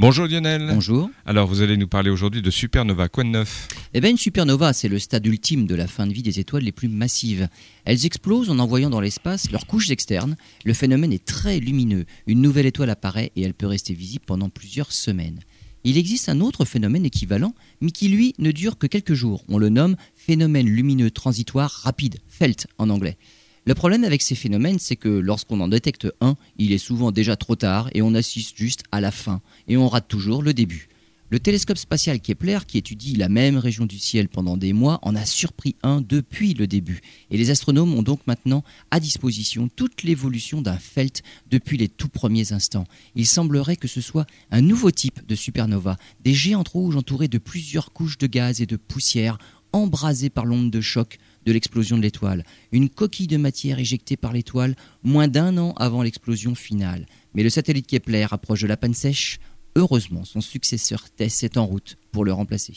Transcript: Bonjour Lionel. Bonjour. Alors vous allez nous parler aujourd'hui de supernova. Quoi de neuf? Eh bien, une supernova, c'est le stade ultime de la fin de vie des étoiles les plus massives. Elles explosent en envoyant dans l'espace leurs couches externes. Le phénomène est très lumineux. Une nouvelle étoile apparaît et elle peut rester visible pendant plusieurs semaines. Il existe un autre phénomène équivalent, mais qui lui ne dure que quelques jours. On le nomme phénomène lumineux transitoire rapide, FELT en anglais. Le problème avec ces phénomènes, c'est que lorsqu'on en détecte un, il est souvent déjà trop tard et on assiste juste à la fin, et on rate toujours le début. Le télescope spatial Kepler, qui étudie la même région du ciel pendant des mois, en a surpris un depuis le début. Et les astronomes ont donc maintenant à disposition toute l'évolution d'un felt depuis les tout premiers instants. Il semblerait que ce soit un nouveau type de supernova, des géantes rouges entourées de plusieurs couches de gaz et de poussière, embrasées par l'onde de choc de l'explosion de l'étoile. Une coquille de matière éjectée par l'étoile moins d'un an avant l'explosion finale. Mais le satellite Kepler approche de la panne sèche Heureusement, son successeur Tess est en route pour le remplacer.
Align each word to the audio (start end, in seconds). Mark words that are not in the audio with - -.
Bonjour 0.00 0.28
Lionel. 0.28 0.70
Bonjour. 0.72 1.10
Alors 1.26 1.48
vous 1.48 1.60
allez 1.60 1.76
nous 1.76 1.88
parler 1.88 2.08
aujourd'hui 2.08 2.40
de 2.40 2.52
supernova. 2.52 3.08
Quoi 3.08 3.24
de 3.24 3.30
neuf? 3.30 3.66
Eh 3.94 4.00
bien, 4.00 4.10
une 4.10 4.16
supernova, 4.16 4.72
c'est 4.72 4.86
le 4.86 5.00
stade 5.00 5.26
ultime 5.26 5.66
de 5.66 5.74
la 5.74 5.88
fin 5.88 6.06
de 6.06 6.12
vie 6.12 6.22
des 6.22 6.38
étoiles 6.38 6.62
les 6.62 6.70
plus 6.70 6.86
massives. 6.86 7.48
Elles 7.84 8.06
explosent 8.06 8.48
en 8.48 8.60
envoyant 8.60 8.90
dans 8.90 9.00
l'espace 9.00 9.50
leurs 9.50 9.66
couches 9.66 9.90
externes. 9.90 10.36
Le 10.64 10.72
phénomène 10.72 11.12
est 11.12 11.24
très 11.24 11.58
lumineux. 11.58 12.04
Une 12.28 12.40
nouvelle 12.40 12.66
étoile 12.66 12.90
apparaît 12.90 13.32
et 13.34 13.42
elle 13.42 13.54
peut 13.54 13.66
rester 13.66 13.92
visible 13.92 14.24
pendant 14.24 14.50
plusieurs 14.50 14.92
semaines. 14.92 15.40
Il 15.82 15.98
existe 15.98 16.28
un 16.28 16.42
autre 16.42 16.64
phénomène 16.64 17.04
équivalent, 17.04 17.56
mais 17.80 17.90
qui 17.90 18.08
lui 18.08 18.34
ne 18.38 18.52
dure 18.52 18.78
que 18.78 18.86
quelques 18.86 19.14
jours. 19.14 19.42
On 19.48 19.58
le 19.58 19.68
nomme 19.68 19.96
phénomène 20.14 20.68
lumineux 20.68 21.10
transitoire 21.10 21.72
rapide, 21.72 22.18
FELT 22.28 22.68
en 22.78 22.90
anglais. 22.90 23.18
Le 23.68 23.74
problème 23.74 24.04
avec 24.04 24.22
ces 24.22 24.34
phénomènes, 24.34 24.78
c'est 24.78 24.96
que 24.96 25.10
lorsqu'on 25.10 25.60
en 25.60 25.68
détecte 25.68 26.08
un, 26.22 26.36
il 26.56 26.72
est 26.72 26.78
souvent 26.78 27.12
déjà 27.12 27.36
trop 27.36 27.54
tard 27.54 27.90
et 27.92 28.00
on 28.00 28.14
assiste 28.14 28.56
juste 28.56 28.84
à 28.92 29.02
la 29.02 29.10
fin, 29.10 29.42
et 29.68 29.76
on 29.76 29.88
rate 29.88 30.08
toujours 30.08 30.42
le 30.42 30.54
début. 30.54 30.88
Le 31.28 31.38
télescope 31.38 31.76
spatial 31.76 32.18
Kepler, 32.18 32.60
qui 32.66 32.78
étudie 32.78 33.14
la 33.14 33.28
même 33.28 33.58
région 33.58 33.84
du 33.84 33.98
ciel 33.98 34.30
pendant 34.30 34.56
des 34.56 34.72
mois, 34.72 34.98
en 35.02 35.14
a 35.14 35.26
surpris 35.26 35.76
un 35.82 36.00
depuis 36.00 36.54
le 36.54 36.66
début. 36.66 37.02
Et 37.30 37.36
les 37.36 37.50
astronomes 37.50 37.92
ont 37.92 38.02
donc 38.02 38.26
maintenant 38.26 38.64
à 38.90 39.00
disposition 39.00 39.68
toute 39.68 40.02
l'évolution 40.02 40.62
d'un 40.62 40.78
felt 40.78 41.22
depuis 41.50 41.76
les 41.76 41.90
tout 41.90 42.08
premiers 42.08 42.54
instants. 42.54 42.86
Il 43.16 43.26
semblerait 43.26 43.76
que 43.76 43.86
ce 43.86 44.00
soit 44.00 44.26
un 44.50 44.62
nouveau 44.62 44.90
type 44.90 45.26
de 45.26 45.34
supernova, 45.34 45.98
des 46.24 46.32
géantes 46.32 46.68
rouges 46.68 46.96
entourées 46.96 47.28
de 47.28 47.36
plusieurs 47.36 47.92
couches 47.92 48.16
de 48.16 48.28
gaz 48.28 48.62
et 48.62 48.66
de 48.66 48.76
poussière, 48.76 49.36
embrasées 49.74 50.30
par 50.30 50.46
l'onde 50.46 50.70
de 50.70 50.80
choc 50.80 51.18
de 51.46 51.52
l'explosion 51.52 51.96
de 51.96 52.02
l'étoile. 52.02 52.44
Une 52.72 52.88
coquille 52.88 53.26
de 53.26 53.36
matière 53.36 53.78
éjectée 53.78 54.16
par 54.16 54.32
l'étoile 54.32 54.76
moins 55.02 55.28
d'un 55.28 55.56
an 55.58 55.72
avant 55.76 56.02
l'explosion 56.02 56.54
finale. 56.54 57.06
Mais 57.34 57.42
le 57.42 57.50
satellite 57.50 57.86
Kepler 57.86 58.26
approche 58.30 58.62
de 58.62 58.66
la 58.66 58.76
panne 58.76 58.94
sèche 58.94 59.38
Heureusement, 59.76 60.24
son 60.24 60.40
successeur 60.40 61.08
Tess 61.10 61.42
est 61.44 61.56
en 61.56 61.66
route 61.66 61.98
pour 62.10 62.24
le 62.24 62.32
remplacer. 62.32 62.74